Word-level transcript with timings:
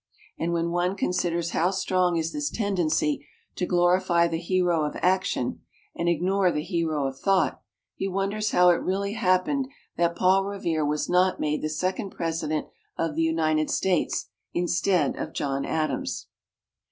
And 0.39 0.51
when 0.51 0.71
one 0.71 0.95
considers 0.95 1.51
how 1.51 1.69
strong 1.69 2.17
is 2.17 2.31
this 2.31 2.49
tendency 2.49 3.23
to 3.55 3.67
glorify 3.67 4.27
the 4.27 4.39
hero 4.39 4.83
of 4.83 4.95
action, 4.95 5.61
and 5.95 6.09
ignore 6.09 6.51
the 6.51 6.63
hero 6.63 7.05
of 7.05 7.19
thought, 7.19 7.61
he 7.93 8.07
wonders 8.07 8.49
how 8.49 8.71
it 8.71 8.81
really 8.81 9.13
happened 9.13 9.67
that 9.97 10.15
Paul 10.15 10.45
Revere 10.45 10.83
was 10.83 11.07
not 11.07 11.39
made 11.39 11.61
the 11.61 11.69
second 11.69 12.09
President 12.09 12.65
of 12.97 13.13
the 13.13 13.21
United 13.21 13.69
States 13.69 14.29
instead 14.55 15.15
of 15.17 15.33
John 15.33 15.67
Adams. 15.67 16.25